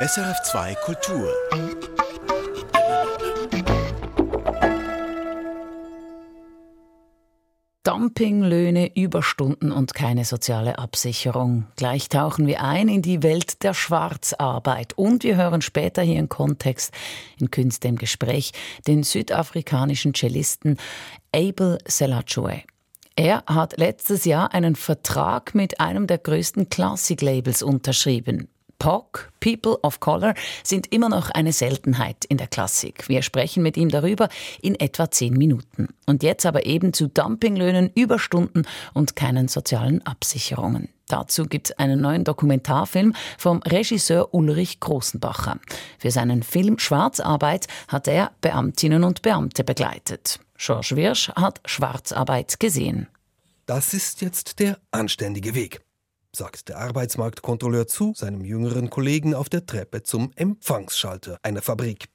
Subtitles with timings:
[0.00, 1.28] SRF2 Kultur.
[7.82, 11.66] Dumpinglöhne, Überstunden und keine soziale Absicherung.
[11.74, 14.92] Gleich tauchen wir ein in die Welt der Schwarzarbeit.
[14.96, 16.92] Und wir hören später hier im Kontext
[17.40, 18.52] in Künste im Gespräch
[18.86, 20.76] den südafrikanischen Cellisten
[21.34, 22.62] Abel Selachue.
[23.16, 28.48] Er hat letztes Jahr einen Vertrag mit einem der größten Classic-Labels unterschrieben.
[28.78, 33.08] POC, People of Color, sind immer noch eine Seltenheit in der Klassik.
[33.08, 34.28] Wir sprechen mit ihm darüber
[34.62, 35.88] in etwa zehn Minuten.
[36.06, 40.88] Und jetzt aber eben zu Dumpinglöhnen, Überstunden und keinen sozialen Absicherungen.
[41.08, 45.58] Dazu gibt es einen neuen Dokumentarfilm vom Regisseur Ulrich Großenbacher.
[45.98, 50.40] Für seinen Film Schwarzarbeit hat er Beamtinnen und Beamte begleitet.
[50.58, 53.08] George Wirsch hat Schwarzarbeit gesehen.
[53.66, 55.80] Das ist jetzt der anständige Weg
[56.38, 62.06] sagt der Arbeitsmarktkontrolleur zu seinem jüngeren Kollegen auf der Treppe zum Empfangsschalter einer Fabrik.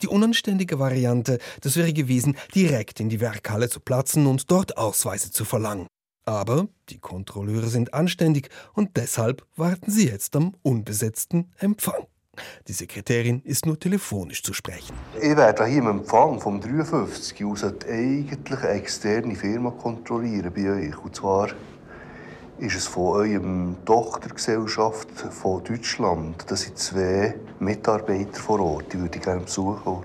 [0.00, 5.30] Die unanständige Variante, das wäre gewesen, direkt in die Werkhalle zu platzen und dort Ausweise
[5.30, 5.86] zu verlangen.
[6.24, 12.06] Aber die Kontrolleure sind anständig und deshalb warten sie jetzt am unbesetzten Empfang.
[12.68, 14.94] Die Sekretärin ist nur telefonisch zu sprechen.
[15.20, 20.98] Ich werde hier im Empfang vom 53 aus eigentlich eine externe Firma kontrollieren bei euch.
[21.04, 21.48] Und zwar
[22.58, 26.44] ist es von eurem Tochtergesellschaft von Deutschland.
[26.48, 28.92] Das sind zwei Mitarbeiter vor Ort.
[28.92, 30.04] Die würde ich gerne besuchen.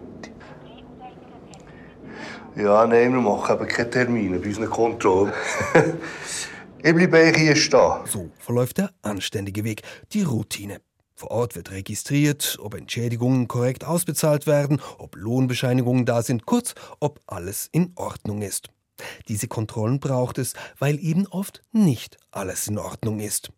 [2.55, 5.33] Ja, nein, wir machen eben keine Termine bei unseren Kontrollen.
[6.83, 8.05] ich bleibe hier stehen.
[8.05, 9.81] So verläuft der anständige Weg,
[10.11, 10.79] die Routine.
[11.15, 17.19] Vor Ort wird registriert, ob Entschädigungen korrekt ausbezahlt werden, ob Lohnbescheinigungen da sind, kurz, ob
[17.25, 18.69] alles in Ordnung ist.
[19.27, 23.51] Diese Kontrollen braucht es, weil eben oft nicht alles in Ordnung ist.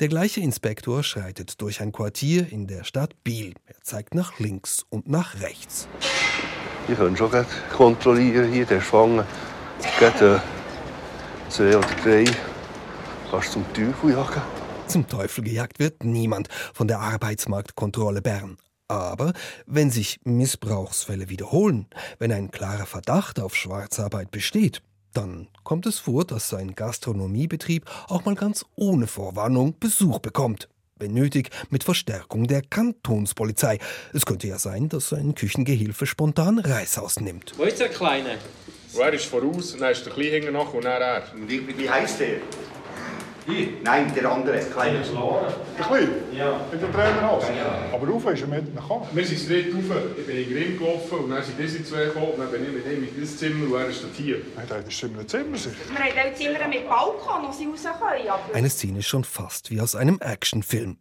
[0.00, 3.54] Der gleiche Inspektor schreitet durch ein Quartier in der Stadt Biel.
[3.66, 5.88] Er zeigt nach links und nach rechts.
[6.88, 7.30] Ich kann schon
[7.76, 9.26] kontrollieren hier, der Schwanger.
[9.98, 12.24] Gerade äh, zwei oder drei.
[13.30, 14.42] Kannst zum Teufel jagen?
[14.86, 18.56] Zum Teufel gejagt wird niemand von der Arbeitsmarktkontrolle Bern.
[18.88, 19.32] Aber
[19.66, 21.86] wenn sich Missbrauchsfälle wiederholen,
[22.18, 24.82] wenn ein klarer Verdacht auf Schwarzarbeit besteht,
[25.12, 30.68] dann kommt es vor, dass ein Gastronomiebetrieb auch mal ganz ohne Vorwarnung Besuch bekommt.
[30.98, 33.78] Wenn nötig, mit Verstärkung der Kantonspolizei.
[34.14, 37.52] Es könnte ja sein, dass ein Küchengehilfe spontan Reis ausnimmt.
[37.56, 38.38] Wo ist der Kleine?
[38.98, 41.22] er ist voraus, dann ist der Kleine nach und dann er.
[41.46, 42.38] Wie, wie heißt der?
[43.46, 43.68] Hier?
[43.84, 44.98] Nein, der andere, kleine.
[44.98, 46.08] Der Kleine?
[46.32, 46.60] Ja.
[46.72, 47.44] Mit dem Trainerhaus?
[47.44, 47.94] Ja.
[47.94, 49.06] Aber rauf ist er mit gekommen.
[49.12, 52.06] Wir sind straight rauf, ich bin in den Grimm gelaufen und dann sind diese zwei
[52.06, 54.38] gekommen und dann bin ich mit ihm in dieses Zimmer und er ist dort hier.
[54.56, 55.76] Nein, das ist ein Zimmer sicher.
[55.88, 58.28] Wir haben auch Zimmer mit Balkon, wo sie raus können.
[58.28, 58.54] Aber...
[58.54, 60.98] Eine Szene schon fast wie aus einem Actionfilm.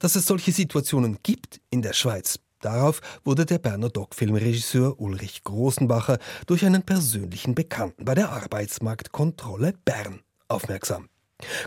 [0.00, 6.18] Dass es solche Situationen gibt in der Schweiz, Darauf wurde der Berner Doc-Filmregisseur Ulrich Großenbacher
[6.46, 11.08] durch einen persönlichen Bekannten bei der Arbeitsmarktkontrolle Bern aufmerksam.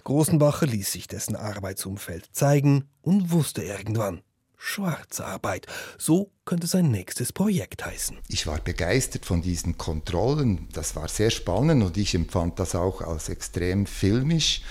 [0.04, 4.22] Großenbacher ließ sich dessen Arbeitsumfeld zeigen und wusste irgendwann,
[4.58, 5.68] Schwarzarbeit.
[5.98, 8.18] So könnte sein nächstes Projekt heißen.
[8.28, 10.68] Ich war begeistert von diesen Kontrollen.
[10.74, 14.62] Das war sehr spannend und ich empfand das auch als extrem filmisch.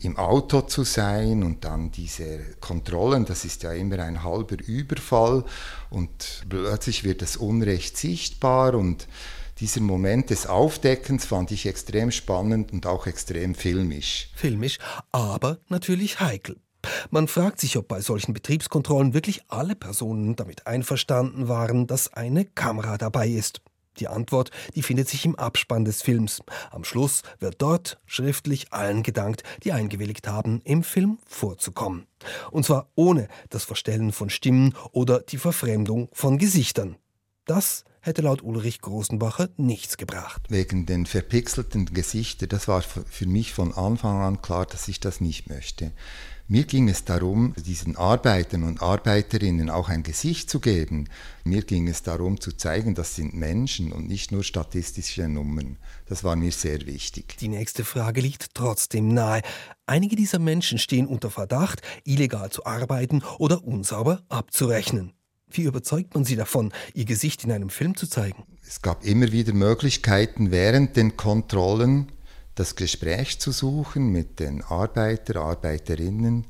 [0.00, 5.44] Im Auto zu sein und dann diese Kontrollen, das ist ja immer ein halber Überfall
[5.90, 9.08] und plötzlich wird das Unrecht sichtbar und
[9.60, 14.30] dieser Moment des Aufdeckens fand ich extrem spannend und auch extrem filmisch.
[14.34, 14.78] Filmisch,
[15.10, 16.56] aber natürlich heikel.
[17.10, 22.44] Man fragt sich, ob bei solchen Betriebskontrollen wirklich alle Personen damit einverstanden waren, dass eine
[22.44, 23.60] Kamera dabei ist.
[23.98, 26.40] Die Antwort, die findet sich im Abspann des Films.
[26.70, 32.06] Am Schluss wird dort schriftlich allen gedankt, die eingewilligt haben, im Film vorzukommen.
[32.52, 36.96] Und zwar ohne das Verstellen von Stimmen oder die Verfremdung von Gesichtern.
[37.44, 40.42] Das hätte laut Ulrich Großenbacher nichts gebracht.
[40.48, 45.20] Wegen den verpixelten Gesichtern, das war für mich von Anfang an klar, dass ich das
[45.20, 45.92] nicht möchte.
[46.50, 51.10] Mir ging es darum, diesen Arbeitern und Arbeiterinnen auch ein Gesicht zu geben.
[51.44, 55.76] Mir ging es darum zu zeigen, das sind Menschen und nicht nur statistische Nummern.
[56.06, 57.36] Das war mir sehr wichtig.
[57.38, 59.42] Die nächste Frage liegt trotzdem nahe.
[59.84, 65.12] Einige dieser Menschen stehen unter Verdacht, illegal zu arbeiten oder unsauber abzurechnen.
[65.50, 68.44] Wie überzeugt man sie davon, ihr Gesicht in einem Film zu zeigen?
[68.66, 72.12] Es gab immer wieder Möglichkeiten, während den Kontrollen
[72.54, 76.46] das Gespräch zu suchen mit den Arbeiter, Arbeiterinnen.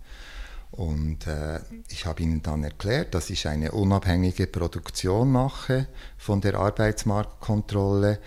[0.71, 5.87] Und äh, ich habe ihnen dann erklärt, dass ich eine unabhängige Produktion mache
[6.17, 8.21] von der Arbeitsmarktkontrolle.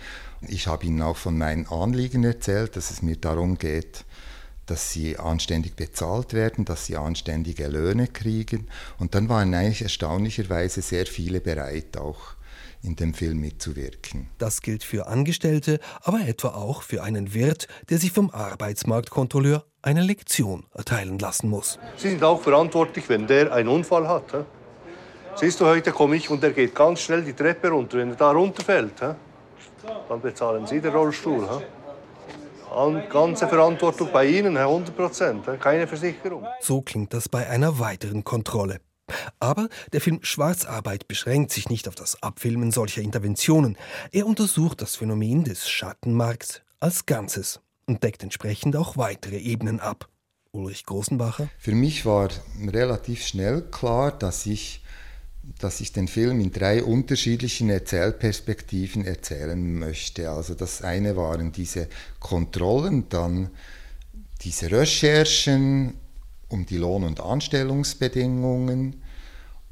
[0.48, 4.04] Ich habe ihnen auch von meinen Anliegen erzählt, dass es mir darum geht,
[4.66, 8.68] dass sie anständig bezahlt werden, dass sie anständige Löhne kriegen.
[8.98, 12.36] Und dann waren eigentlich erstaunlicherweise sehr viele bereit, auch
[12.82, 14.28] in dem Film mitzuwirken.
[14.38, 20.02] Das gilt für Angestellte, aber etwa auch für einen Wirt, der sich vom Arbeitsmarktkontrolleur eine
[20.02, 21.78] Lektion erteilen lassen muss.
[21.96, 24.32] Sie sind auch verantwortlich, wenn der einen Unfall hat.
[24.32, 24.38] He?
[25.36, 27.98] Siehst du, heute komme ich und er geht ganz schnell die Treppe runter.
[27.98, 29.14] Wenn er da runterfällt, he?
[30.08, 31.48] dann bezahlen Sie den Rollstuhl.
[31.48, 31.64] He?
[33.08, 36.46] Ganze Verantwortung bei Ihnen, 100 Prozent, keine Versicherung.
[36.60, 38.80] So klingt das bei einer weiteren Kontrolle.
[39.40, 43.76] Aber der Film Schwarzarbeit beschränkt sich nicht auf das Abfilmen solcher Interventionen.
[44.10, 50.08] Er untersucht das Phänomen des Schattenmarkts als Ganzes und deckt entsprechend auch weitere Ebenen ab.
[50.52, 51.48] Ulrich Großenbacher?
[51.58, 52.28] Für mich war
[52.70, 54.82] relativ schnell klar, dass ich
[55.58, 60.30] dass ich den Film in drei unterschiedlichen Erzählperspektiven erzählen möchte.
[60.30, 61.88] Also das eine waren diese
[62.20, 63.50] Kontrollen, dann
[64.42, 65.94] diese Recherchen
[66.48, 69.02] um die Lohn- und Anstellungsbedingungen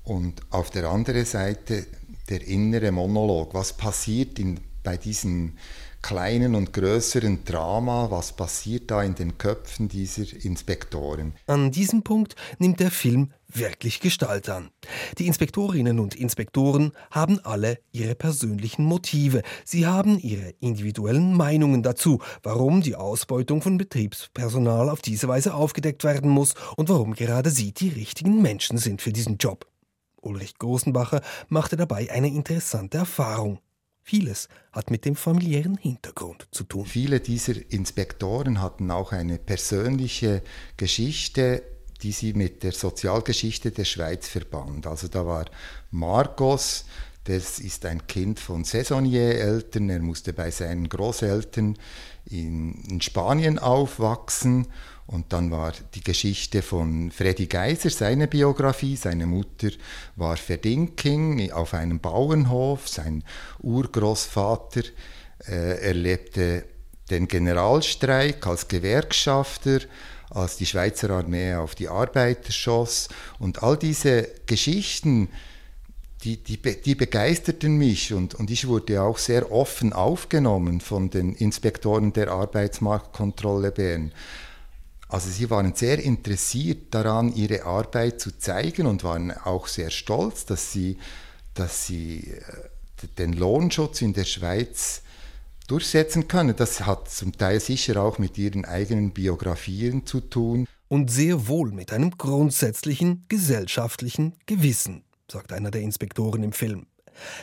[0.02, 1.86] und auf der anderen Seite
[2.28, 3.54] der innere Monolog.
[3.54, 5.56] Was passiert in, bei diesen
[6.02, 11.34] kleinen und größeren Drama, was passiert da in den Köpfen dieser Inspektoren.
[11.46, 14.70] An diesem Punkt nimmt der Film wirklich Gestalt an.
[15.18, 19.42] Die Inspektorinnen und Inspektoren haben alle ihre persönlichen Motive.
[19.64, 26.04] Sie haben ihre individuellen Meinungen dazu, warum die Ausbeutung von Betriebspersonal auf diese Weise aufgedeckt
[26.04, 29.66] werden muss und warum gerade sie die richtigen Menschen sind für diesen Job.
[30.22, 33.60] Ulrich Großenbacher machte dabei eine interessante Erfahrung.
[34.02, 36.84] Vieles hat mit dem familiären Hintergrund zu tun.
[36.86, 40.42] Viele dieser Inspektoren hatten auch eine persönliche
[40.76, 41.62] Geschichte,
[42.02, 44.86] die sie mit der Sozialgeschichte der Schweiz verband.
[44.86, 45.46] Also da war
[45.90, 46.84] Marcos,
[47.24, 51.76] das ist ein Kind von Saisonnier-Eltern, er musste bei seinen Großeltern
[52.26, 54.66] in, in Spanien aufwachsen
[55.10, 58.94] und dann war die Geschichte von Freddy Geiser, seine Biografie.
[58.94, 59.70] Seine Mutter
[60.14, 62.88] war Verdinking auf einem Bauernhof.
[62.88, 63.24] Sein
[63.58, 64.82] Urgroßvater
[65.48, 66.64] äh, erlebte
[67.10, 69.80] den Generalstreik als Gewerkschafter,
[70.30, 73.08] als die Schweizer Armee auf die Arbeiter schoss.
[73.38, 75.28] Und all diese Geschichten,
[76.24, 81.34] die, die, die begeisterten mich und, und ich wurde auch sehr offen aufgenommen von den
[81.34, 84.12] Inspektoren der Arbeitsmarktkontrolle Bern.
[85.08, 90.44] Also sie waren sehr interessiert daran, ihre Arbeit zu zeigen und waren auch sehr stolz,
[90.44, 90.98] dass sie,
[91.54, 95.02] dass sie äh, den Lohnschutz in der Schweiz
[95.70, 96.56] durchsetzen können.
[96.56, 100.66] Das hat zum Teil sicher auch mit ihren eigenen Biografien zu tun.
[100.88, 106.86] Und sehr wohl mit einem grundsätzlichen gesellschaftlichen Gewissen, sagt einer der Inspektoren im Film.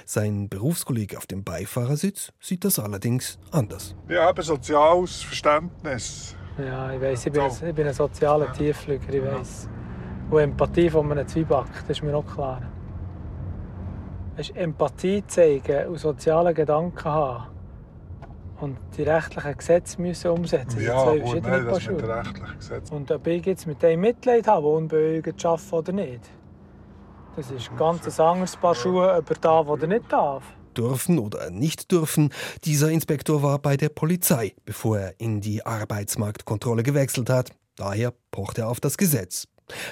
[0.06, 3.96] Sein Berufskollege auf dem Beifahrersitz sieht das allerdings anders.
[4.08, 9.14] Wir haben soziales Verständnis ja, ich weiß, ich bin, ein, ich bin ein sozialer Tiefflüger,
[9.14, 9.70] ich weiß.
[10.32, 12.64] Und Empathie von einem Zwieback, das ist mir auch klar.
[14.56, 17.57] Empathie zeigen und soziale Gedanken haben
[18.60, 20.82] und die rechtlichen Gesetze müssen umsetzen.
[20.82, 22.96] Ja, zwei gut, nein, das mit den rechtlichen Gesetzen.
[22.96, 26.22] Und ob ich jetzt mit dem Mitleid habe, der unbeugend arbeiten oder nicht,
[27.36, 30.44] das ist ein ganz anderes Paar Schuhe, ob er darf oder nicht darf
[30.78, 32.32] dürfen oder nicht dürfen.
[32.64, 37.52] Dieser Inspektor war bei der Polizei, bevor er in die Arbeitsmarktkontrolle gewechselt hat.
[37.76, 39.48] Daher pocht er auf das Gesetz.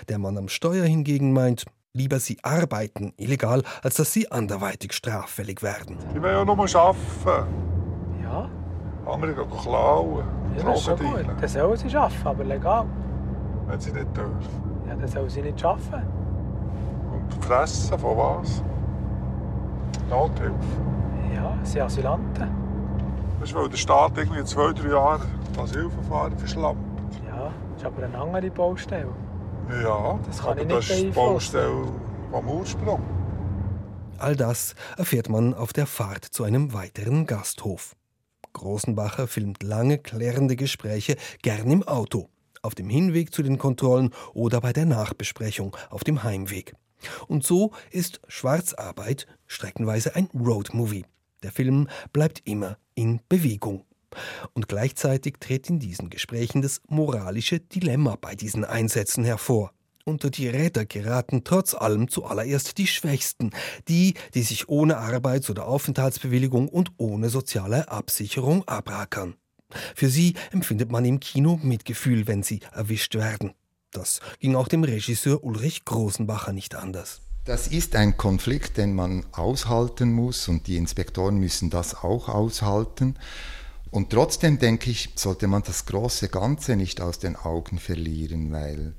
[0.09, 5.61] Der Mann am Steuer hingegen meint, lieber sie arbeiten illegal, als dass sie anderweitig straffällig
[5.61, 5.97] werden.
[6.13, 7.74] Die wollen ja nur arbeiten.
[9.05, 10.23] Andere gehen klauen.
[10.57, 11.25] Ja, das ist schon gut.
[11.39, 12.85] Dann sollen sie arbeiten, aber legal.
[13.67, 14.37] Wenn sie nicht dürfen.
[14.87, 16.07] Ja, dann sollen sie nicht arbeiten.
[17.11, 18.63] Und fressen von was?
[20.09, 20.53] Nothilfe.
[21.33, 22.49] Ja, sie sind Asylanten.
[23.39, 25.25] Das ist, weil der Staat irgendwie zwei, drei Jahre
[25.57, 26.79] Asylverfahren verschlampt.
[27.27, 29.09] Ja, das ist aber eine andere Baustelle.
[29.83, 31.85] Ja, das kann aber ich nicht das ist die Baustelle
[32.31, 33.01] vom Ursprung.
[34.17, 37.95] All das erfährt man auf der Fahrt zu einem weiteren Gasthof.
[38.55, 42.29] Großenbacher filmt lange, klärende Gespräche gern im Auto,
[42.61, 46.73] auf dem Hinweg zu den Kontrollen oder bei der Nachbesprechung auf dem Heimweg.
[47.27, 51.05] Und so ist Schwarzarbeit streckenweise ein Roadmovie.
[51.43, 53.85] Der Film bleibt immer in Bewegung.
[54.53, 59.71] Und gleichzeitig tritt in diesen Gesprächen das moralische Dilemma bei diesen Einsätzen hervor.
[60.07, 63.49] Unter die Räder geraten trotz allem zuallererst die Schwächsten,
[63.87, 69.33] die, die sich ohne Arbeits- oder Aufenthaltsbewilligung und ohne soziale Absicherung abrackern.
[69.95, 73.55] Für sie empfindet man im Kino Mitgefühl, wenn sie erwischt werden.
[73.89, 77.21] Das ging auch dem Regisseur Ulrich Großenbacher nicht anders.
[77.45, 83.15] Das ist ein Konflikt, den man aushalten muss und die Inspektoren müssen das auch aushalten.
[83.89, 88.93] Und trotzdem denke ich, sollte man das große Ganze nicht aus den Augen verlieren, weil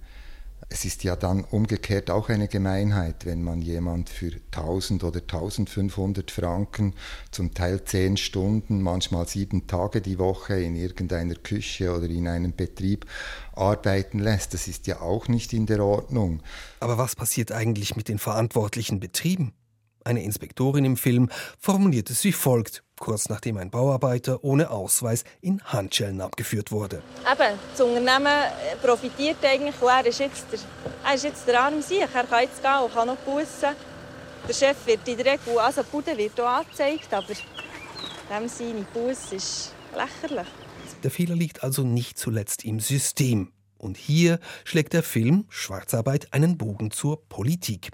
[0.69, 6.31] es ist ja dann umgekehrt auch eine Gemeinheit, wenn man jemand für 1000 oder 1500
[6.31, 6.95] Franken,
[7.31, 12.55] zum Teil 10 Stunden, manchmal sieben Tage die Woche in irgendeiner Küche oder in einem
[12.55, 13.07] Betrieb
[13.53, 14.55] arbeiten lässt.
[14.55, 16.43] Das ist ja auch nicht in der Ordnung.
[16.81, 19.53] Aber was passiert eigentlich mit den verantwortlichen Betrieben?
[20.05, 25.63] Eine Inspektorin im Film formuliert es wie folgt, kurz nachdem ein Bauarbeiter ohne Ausweis in
[25.63, 27.03] Handschellen abgeführt wurde.
[27.31, 30.59] Eben, das Unternehmen äh, profitiert eigentlich und er ist jetzt der,
[31.05, 32.01] er ist jetzt der arme Sieg.
[32.01, 33.75] Er kann jetzt gehen und kann noch bussen.
[34.49, 38.87] Der Chef wird in der Regel, also die Bude wird auch angezeigt, aber dem seine
[38.93, 40.47] Busse ist lächerlich.
[41.03, 43.53] Der Fehler liegt also nicht zuletzt im System.
[43.79, 47.91] Und hier schlägt der Film Schwarzarbeit einen Bogen zur Politik.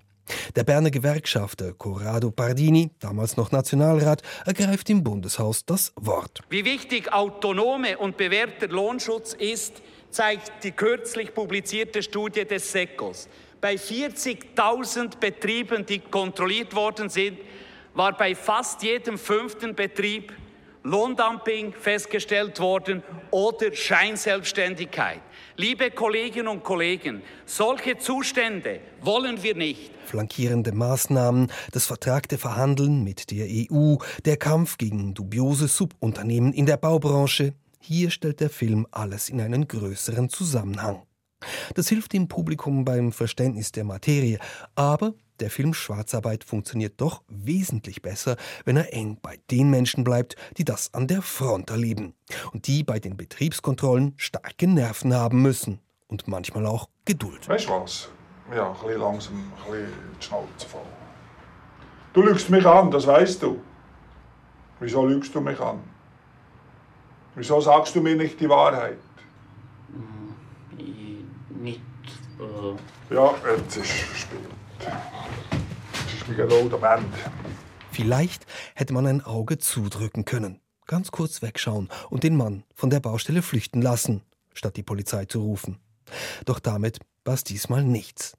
[0.57, 6.41] Der Berner Gewerkschafter Corrado Pardini, damals noch Nationalrat, ergreift im Bundeshaus das Wort.
[6.51, 13.29] Wie wichtig autonome und bewährter Lohnschutz ist, zeigt die kürzlich publizierte Studie des SECOS.
[13.61, 17.39] Bei 40.000 Betrieben, die kontrolliert worden sind,
[17.95, 20.33] war bei fast jedem fünften Betrieb
[20.85, 25.21] Lohndumping festgestellt worden oder Scheinselbstständigkeit.
[25.63, 29.93] Liebe Kolleginnen und Kollegen, solche Zustände wollen wir nicht.
[30.07, 36.79] Flankierende Maßnahmen, das vertragte Verhandeln mit der EU, der Kampf gegen dubiose Subunternehmen in der
[36.79, 37.55] Baubranche.
[37.79, 41.03] Hier stellt der Film alles in einen größeren Zusammenhang.
[41.77, 44.41] Das hilft dem Publikum beim Verständnis der Materie,
[44.75, 50.37] aber der Film Schwarzarbeit funktioniert doch wesentlich besser, wenn er eng bei den Menschen bleibt,
[50.57, 52.15] die das an der Front erleben
[52.53, 57.49] und die bei den Betriebskontrollen starke Nerven haben müssen und manchmal auch Geduld.
[57.49, 58.09] Weißt du was?
[58.55, 60.81] Ja, ein bisschen langsam, ein bisschen die Schnauze voll.
[62.13, 63.61] Du lügst mich an, das weißt du.
[64.79, 65.81] Wieso lügst du mich an?
[67.35, 68.99] Wieso sagst du mir nicht die Wahrheit?
[71.49, 71.81] Nicht.
[72.39, 74.27] Äh Ja, jetzt ist es
[77.91, 83.01] Vielleicht hätte man ein Auge zudrücken können, ganz kurz wegschauen und den Mann von der
[83.01, 84.23] Baustelle flüchten lassen,
[84.55, 85.79] statt die Polizei zu rufen.
[86.45, 88.37] Doch damit war es diesmal nichts.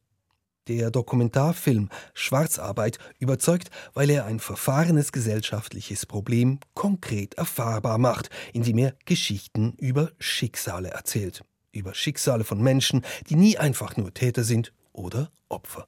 [0.67, 8.95] Der Dokumentarfilm Schwarzarbeit überzeugt, weil er ein verfahrenes gesellschaftliches Problem konkret erfahrbar macht, indem er
[9.05, 11.43] Geschichten über Schicksale erzählt.
[11.73, 15.87] Über Schicksale von Menschen, die nie einfach nur Täter sind oder Opfer.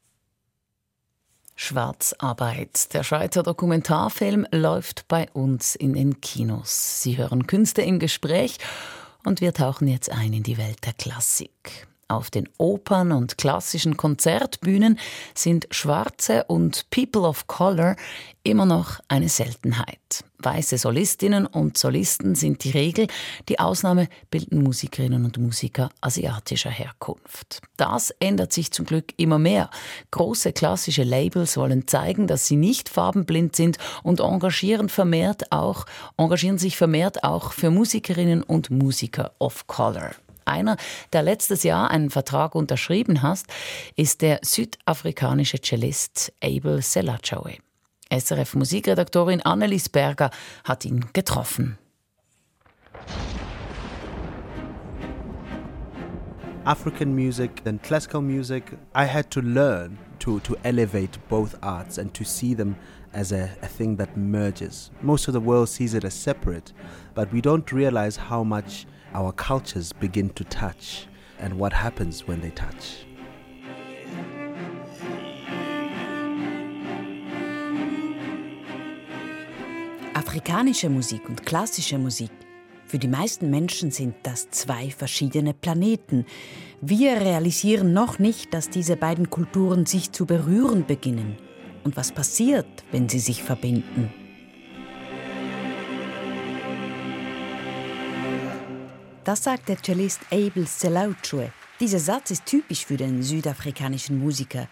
[1.56, 2.94] Schwarzarbeit.
[2.94, 7.02] Der Schweizer Dokumentarfilm läuft bei uns in den Kinos.
[7.02, 8.58] Sie hören Künste im Gespräch
[9.24, 11.88] und wir tauchen jetzt ein in die Welt der Klassik.
[12.08, 15.00] Auf den Opern und klassischen Konzertbühnen
[15.34, 17.96] sind Schwarze und People of Color
[18.44, 20.24] immer noch eine Seltenheit.
[20.38, 23.08] Weiße Solistinnen und Solisten sind die Regel,
[23.50, 27.62] die Ausnahme bilden Musikerinnen und Musiker asiatischer Herkunft.
[27.76, 29.72] Das ändert sich zum Glück immer mehr.
[30.12, 36.60] Große klassische Labels wollen zeigen, dass sie nicht farbenblind sind und engagieren vermehrt auch engagieren
[36.60, 40.12] sich vermehrt auch für Musikerinnen und Musiker of Color.
[40.46, 40.78] Einer,
[41.12, 43.42] der letztes Jahr einen Vertrag unterschrieben hat,
[43.96, 47.58] ist der südafrikanische Cellist Abel Selachowe.
[48.12, 50.30] SRF-Musikredaktorin Annelies Berger
[50.64, 51.78] hat ihn getroffen.
[56.66, 62.12] African music and classical music, I had to learn to, to elevate both arts and
[62.16, 62.76] to see them
[63.14, 64.90] as a, a thing that merges.
[65.02, 66.74] Most of the world sees it as separate,
[67.14, 71.08] but we don't realize how much our cultures begin to touch
[71.40, 73.06] and what happens when they touch.
[80.14, 82.32] Afrikanische Musik und klassische Musik.
[82.86, 86.26] Für die meisten Menschen sind das zwei verschiedene Planeten.
[86.82, 91.38] Wir realisieren noch nicht, dass diese beiden Kulturen sich zu berühren beginnen.
[91.84, 94.25] Und was passiert, wenn sie sich verbinden?
[99.26, 101.52] Das sagt der Cellist Abel Selauchue.
[101.80, 104.68] Dieser Satz ist typisch für den südafrikanischen Musiker.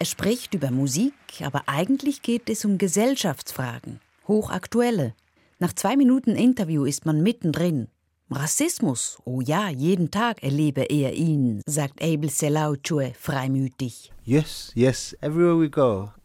[0.00, 5.14] Er spricht über Musik, aber eigentlich geht es um Gesellschaftsfragen, hochaktuelle.
[5.60, 7.86] Nach zwei Minuten Interview ist man mittendrin.
[8.30, 14.12] Rassismus, oh ja, jeden Tag erlebe er ihn, sagt Abel Selauchue freimütig.
[14.24, 16.12] Yes, yes, everywhere we go.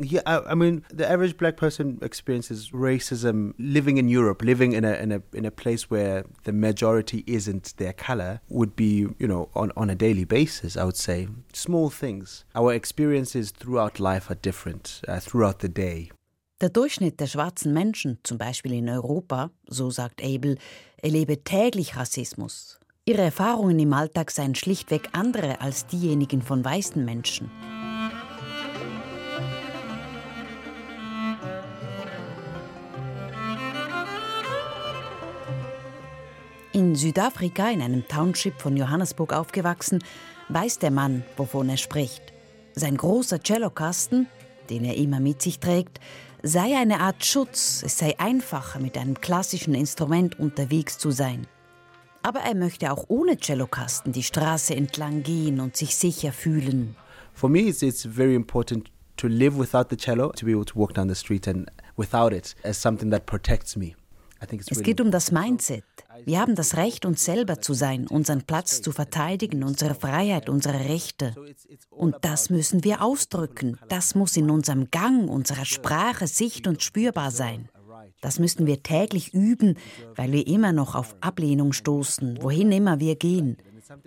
[0.00, 4.84] yeah, I, I, mean, the average black person experiences racism living in Europe, living in
[4.84, 9.26] a, in a in a place where the majority isn't their color, would be, you
[9.26, 11.26] know, on, on a daily basis, I would say.
[11.52, 12.44] Small things.
[12.54, 16.10] Our experiences throughout life are different, uh, throughout the day.
[16.60, 20.58] Der Durchschnitt der schwarzen Menschen, zum Beispiel in Europa, so sagt Abel,
[20.98, 22.78] erlebe täglich Rassismus.
[23.06, 27.50] Ihre Erfahrungen im Alltag seien schlichtweg andere als diejenigen von weißen Menschen.
[36.74, 40.04] In Südafrika, in einem Township von Johannesburg aufgewachsen,
[40.50, 42.34] weiß der Mann, wovon er spricht.
[42.74, 44.26] Sein großer Cellokasten,
[44.68, 46.00] den er immer mit sich trägt,
[46.42, 51.46] sei eine Art Schutz, es sei einfacher, mit einem klassischen Instrument unterwegs zu sein.
[52.22, 56.96] Aber er möchte auch ohne Cellokasten die Straße entlang gehen und sich sicher fühlen.
[57.32, 60.78] For me, it's, it's very important to live without the cello, to be able to
[60.78, 63.94] walk down the street and without it as something that protects me.
[64.68, 65.84] Es geht um das Mindset.
[66.24, 70.80] Wir haben das Recht, uns selber zu sein, unseren Platz zu verteidigen, unsere Freiheit, unsere
[70.88, 71.34] Rechte.
[71.90, 73.78] Und das müssen wir ausdrücken.
[73.88, 77.68] Das muss in unserem Gang, unserer Sprache sicht- und spürbar sein.
[78.20, 79.76] Das müssen wir täglich üben,
[80.14, 83.56] weil wir immer noch auf Ablehnung stoßen, wohin immer wir gehen.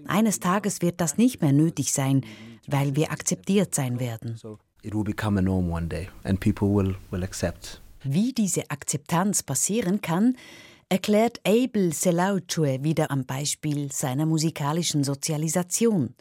[0.07, 2.21] Eines Tages wird das nicht mehr nötig sein,
[2.67, 4.39] weil wir akzeptiert sein werden.
[4.81, 7.82] It will become a norm one day and people will, will accept.
[8.03, 10.35] Wie diese Akzeptanz passieren kann,
[10.89, 16.13] erklärt Abel Selauchue wieder am Beispiel seiner musikalischen Sozialisation.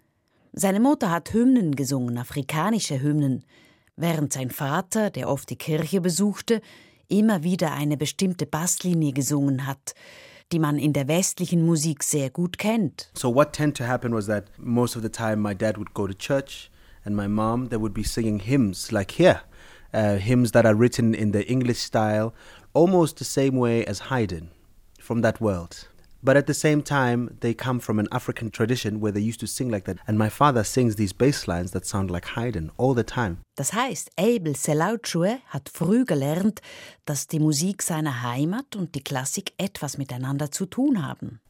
[0.52, 3.44] Seine Mutter hat Hymnen gesungen, afrikanische Hymnen,
[3.96, 6.60] während sein Vater, der oft die Kirche besuchte,
[7.08, 9.94] immer wieder eine bestimmte Basslinie gesungen hat,
[10.52, 13.10] die man in der westlichen Musik sehr gut kennt.
[13.14, 16.06] So what tend to happen was that most of the time my dad would go
[16.06, 16.70] to church
[17.04, 19.40] and my mom they would be singing hymns like here
[19.92, 22.34] uh, hymns that are written in the English style,
[22.74, 24.50] almost the same way as Haydn
[25.00, 25.88] from that world.
[26.24, 29.48] But at the same time, they come from an African tradition where they used to
[29.48, 29.98] sing like that.
[30.06, 33.38] And my father sings these bass lines that sound like Haydn all the time.
[33.56, 36.62] Das heißt, Abel Selauchue hat früh gelernt,
[37.04, 41.40] dass die Musik seiner Heimat und die Klassik etwas miteinander zu tun haben.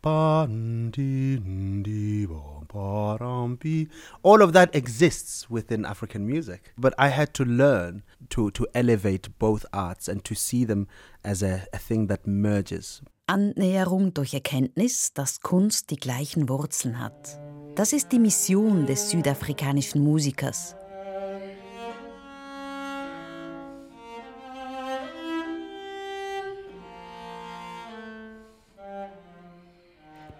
[4.22, 6.72] All of that exists within African music.
[6.76, 10.88] But I had to learn to, to elevate both arts and to see them
[11.22, 13.02] as a, a thing that merges.
[13.32, 17.40] Annäherung durch Erkenntnis, dass Kunst die gleichen Wurzeln hat.
[17.76, 20.76] Das ist die Mission des südafrikanischen Musikers.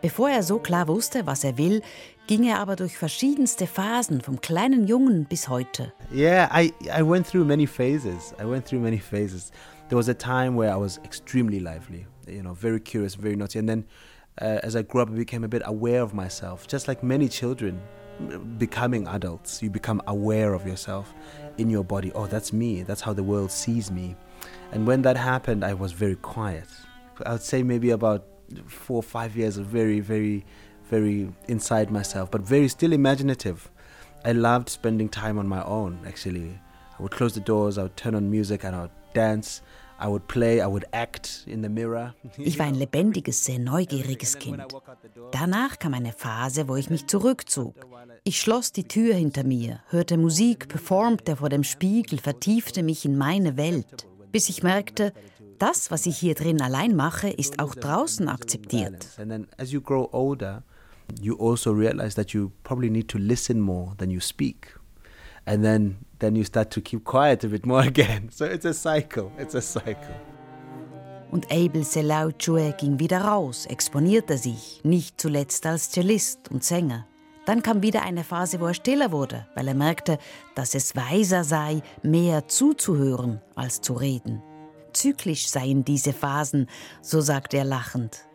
[0.02, 1.80] Bevor er so klar wusste, was er will,
[2.26, 5.94] ging er aber durch verschiedenste Phasen, vom kleinen Jungen bis heute.
[6.12, 8.34] Yeah, I, I went through many phases.
[8.38, 9.50] I went through many phases.
[9.88, 13.58] There was a time where I was extremely lively, you know, very curious, very naughty.
[13.58, 13.84] And then
[14.40, 17.28] uh, as I grew up, I became a bit aware of myself, just like many
[17.28, 17.80] children
[18.58, 19.62] becoming adults.
[19.62, 21.12] You become aware of yourself
[21.58, 22.12] in your body.
[22.14, 22.82] Oh, that's me.
[22.82, 24.16] That's how the world sees me.
[24.72, 26.68] And when that happened, I was very quiet.
[27.26, 28.24] I would say maybe about
[28.66, 30.44] four or five years of very, very,
[30.88, 33.70] very inside myself, but very still imaginative.
[34.24, 36.58] I loved spending time on my own, actually.
[36.98, 39.62] I would close the doors, I would turn on music, and I would dance.
[40.02, 42.14] I would play, I would act in the mirror.
[42.38, 44.62] Ich war ein lebendiges, sehr neugieriges Kind.
[45.30, 47.74] Danach kam eine Phase, wo ich mich zurückzog.
[48.24, 53.16] Ich schloss die Tür hinter mir, hörte Musik, performte vor dem Spiegel, vertiefte mich in
[53.16, 55.12] meine Welt, bis ich merkte,
[55.58, 59.06] das, was ich hier drin allein mache, ist auch draußen akzeptiert.
[59.16, 60.64] And then as you grow older,
[61.20, 64.76] you also realize that you probably need to listen more than you speak.
[65.44, 68.28] And then then you start to keep quiet a bit more again.
[68.30, 69.30] So it's a cycle.
[69.38, 70.14] It's a cycle.
[71.30, 77.06] Und Abel Selauchue ging wieder raus, exponierte sich, nicht zuletzt als Cellist und Sänger.
[77.46, 80.18] Dann kam wieder eine Phase, wo er stiller wurde, weil er merkte,
[80.54, 84.42] dass es weiser sei, mehr zuzuhören als zu reden.
[84.92, 86.68] Zyklisch seien diese Phasen,
[87.00, 88.26] so sagt er lachend.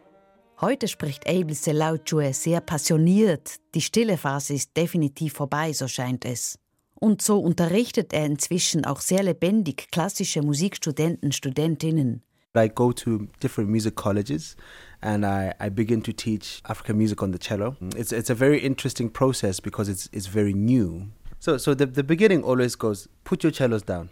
[0.60, 3.58] Heute spricht Abel Selauchue sehr passioniert.
[3.76, 6.58] Die stille Phase ist definitiv vorbei, so scheint es.
[7.00, 12.24] Und so unterrichtet er inzwischen auch sehr lebendig klassische Musikstudenten, Studentinnen.
[12.56, 14.56] I go to different music colleges
[15.02, 17.76] and I, I begin to teach African music on the cello.
[17.96, 21.12] It's, it's a very interesting process because it's, it's very new.
[21.40, 24.10] So, so the, the beginning always goes put your cellos down.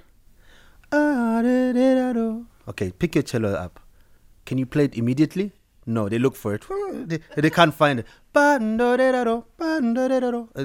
[2.68, 3.80] Okay, pick your cello up.
[4.46, 5.52] Can you play it immediately?
[5.86, 6.66] No, they look for it.
[7.08, 8.08] They, they can't find it.
[8.34, 8.80] And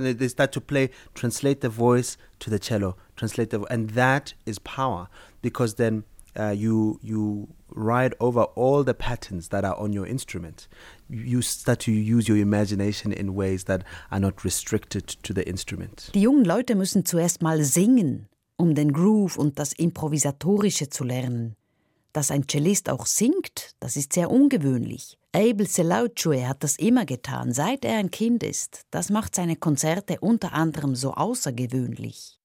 [0.04, 4.34] they, they start to play, translate the voice to the cello, translate the, and that
[4.46, 5.08] is power
[5.42, 6.04] because then
[6.38, 10.68] uh, you you ride over all the patterns that are on your instrument.
[11.08, 16.10] You start to use your imagination in ways that are not restricted to the instrument.
[16.14, 18.28] Die jungen Leute müssen zuerst mal singen
[18.60, 21.56] um den Groove und das Improvisatorische zu lernen.
[22.12, 25.16] Dass ein Cellist auch singt, das ist sehr ungewöhnlich.
[25.32, 28.82] Abel Selauchue hat das immer getan, seit er ein Kind ist.
[28.90, 32.40] Das macht seine Konzerte unter anderem so außergewöhnlich.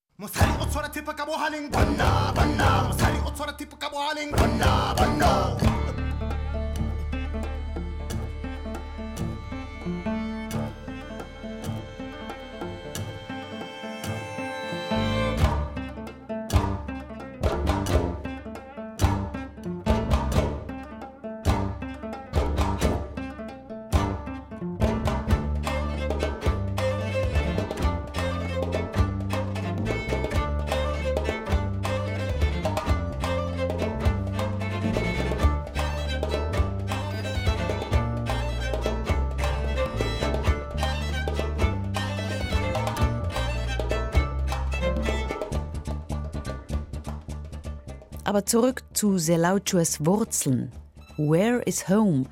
[48.36, 50.70] Aber zurück zu Selauchues Wurzeln.
[51.16, 52.24] Where is Home?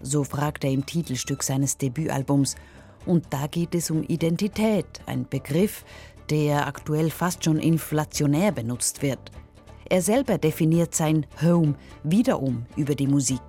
[0.00, 2.56] So fragt er im Titelstück seines Debütalbums.
[3.04, 5.84] Und da geht es um Identität, ein Begriff,
[6.30, 9.30] der aktuell fast schon inflationär benutzt wird.
[9.90, 13.42] Er selber definiert sein Home wiederum über die Musik.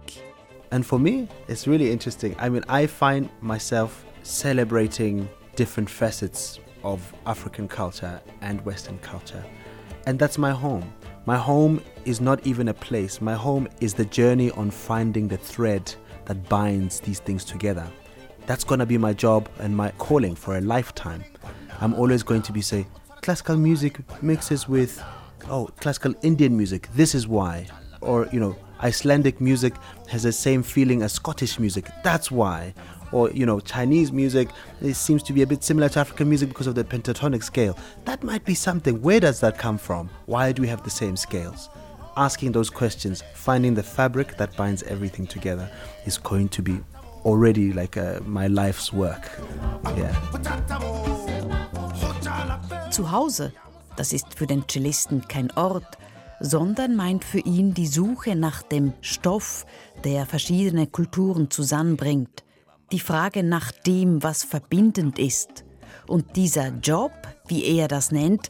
[0.72, 2.36] And for me, it's really interesting.
[2.38, 9.46] I mean, I find myself celebrating different facets of African culture and Western culture.
[10.06, 10.84] And that's my home.
[11.25, 13.21] My home is not even a place.
[13.21, 15.93] My home is the journey on finding the thread
[16.25, 17.89] that binds these things together.
[18.45, 21.23] That's to be my job and my calling for a lifetime.
[21.79, 22.86] I'm always going to be say
[23.21, 25.01] classical music mixes with
[25.49, 26.89] oh classical Indian music.
[26.93, 27.67] This is why.
[28.01, 29.75] Or you know Icelandic music
[30.09, 31.89] has the same feeling as Scottish music.
[32.03, 32.73] That's why
[33.13, 34.49] or you know Chinese music
[34.82, 37.78] it seems to be a bit similar to African music because of the pentatonic scale.
[38.06, 39.02] That might be something.
[39.02, 40.10] Where does that come from?
[40.26, 41.69] Why do we have the same scales?
[42.17, 45.69] Asking those questions, finding the fabric that binds everything together
[46.06, 46.80] is going to be
[47.26, 49.30] already like uh, my life's work.
[49.97, 50.13] Yeah.
[52.91, 53.52] Zu Hause,
[53.95, 55.97] das ist für den Cellisten kein Ort,
[56.39, 59.65] sondern meint für ihn die Suche nach dem Stoff,
[60.04, 62.43] der verschiedene Kulturen zusammenbringt,
[62.91, 65.63] die Frage nach dem, was verbindend ist.
[66.08, 67.12] Und dieser Job,
[67.48, 68.50] wie er das nennt,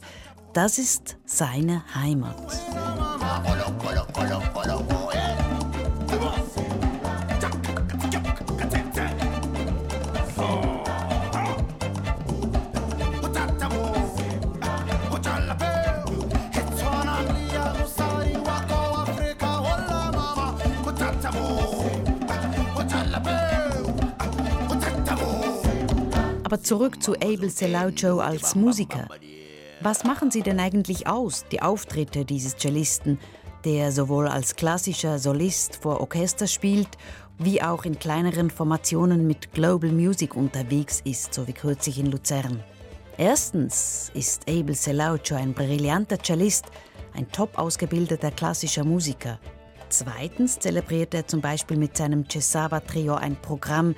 [0.52, 2.36] das ist seine Heimat.
[26.54, 29.08] Aber zurück zu Abel Selaucho als Musiker.
[29.80, 33.18] Was machen Sie denn eigentlich aus, die Auftritte dieses Cellisten,
[33.64, 36.86] der sowohl als klassischer Solist vor Orchester spielt,
[37.38, 42.62] wie auch in kleineren Formationen mit Global Music unterwegs ist, so wie kürzlich in Luzern?
[43.18, 46.66] Erstens ist Abel Selaucho ein brillanter Cellist,
[47.14, 49.40] ein top ausgebildeter klassischer Musiker.
[49.88, 53.96] Zweitens zelebriert er zum Beispiel mit seinem Cesava Trio ein Programm,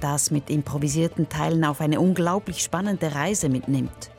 [0.00, 4.10] das mit improvisierten Teilen auf eine unglaublich spannende Reise mitnimmt.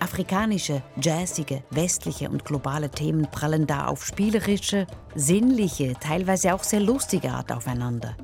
[0.00, 7.30] Afrikanische, jazzige, westliche und globale Themen prallen da auf spielerische, sinnliche, teilweise auch sehr lustige
[7.30, 8.16] Art aufeinander.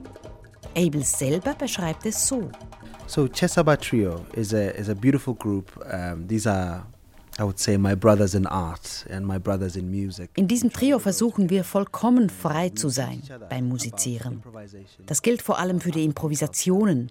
[0.77, 2.51] Abel selber beschreibt es so.
[3.07, 5.77] So Chesaba Trio is a is a beautiful group.
[5.93, 6.87] Um, these are
[10.37, 14.43] In diesem Trio versuchen wir vollkommen frei zu sein beim Musizieren.
[15.07, 17.11] Das gilt vor allem für die Improvisationen.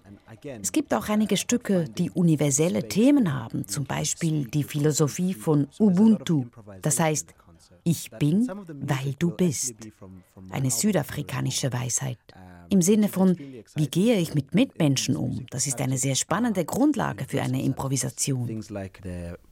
[0.62, 6.46] Es gibt auch einige Stücke, die universelle Themen haben, zum Beispiel die Philosophie von Ubuntu,
[6.82, 7.34] das heißt
[7.84, 9.74] ich bin, weil du bist.
[10.50, 12.18] Eine südafrikanische Weisheit.
[12.68, 13.36] Im Sinne von,
[13.74, 15.46] wie gehe ich mit Mitmenschen um?
[15.50, 18.48] Das ist eine sehr spannende Grundlage für eine Improvisation.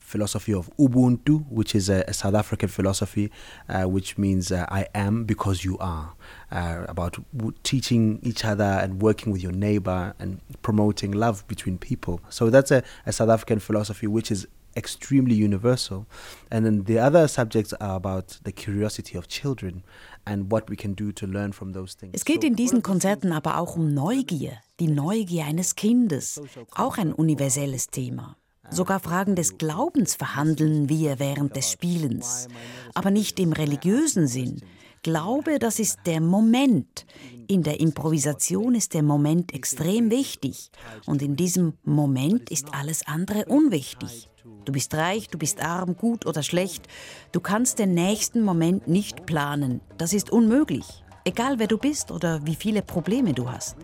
[0.08, 3.30] philosophy of Ubuntu, which is a, a South African philosophy,
[3.68, 6.14] uh, which means uh, I am because you are,
[6.50, 7.18] uh, about
[7.62, 12.20] teaching each other and working with your neighbor and promoting love between people.
[12.30, 14.46] So that's a, a South African philosophy which is
[14.78, 16.06] extremely universal.
[16.50, 19.82] And then the other subjects are about the curiosity of children
[20.24, 22.12] and what we can do to learn from those things.
[22.14, 26.40] Es geht in diesen Konzerten aber auch um Neugier, die Neugier eines Kindes,
[26.74, 28.36] auch ein universelles Thema.
[28.70, 32.48] Sogar Fragen des Glaubens verhandeln wir während des Spielens,
[32.94, 34.60] aber nicht im religiösen Sinn.
[35.02, 37.06] Glaube, das ist der Moment.
[37.46, 40.70] In der Improvisation ist der Moment extrem wichtig
[41.06, 44.28] und in diesem Moment ist alles andere unwichtig.
[44.64, 46.86] Du bist reich, du bist arm, gut oder schlecht.
[47.32, 49.80] Du kannst den nächsten Moment nicht planen.
[49.96, 51.02] Das ist unmöglich.
[51.24, 53.76] Egal wer du bist oder wie viele Probleme du hast.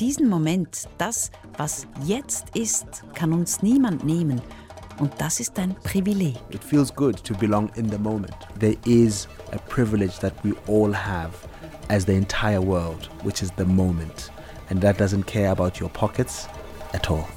[0.00, 4.42] Diesen Moment, das, was jetzt ist, kann uns niemand nehmen.
[4.98, 6.36] Und das ist ein Privileg.
[6.50, 8.36] It feels good to belong in the moment.
[8.58, 11.30] There is a privilege that we all have
[11.88, 14.30] as the entire world, which is the moment.
[14.70, 16.48] And that doesn't care about your pockets
[16.92, 17.28] at all.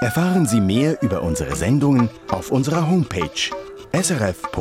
[0.00, 3.50] Erfahren Sie mehr über unsere Sendungen auf unserer Homepage
[3.92, 4.58] srf.ch-kultur.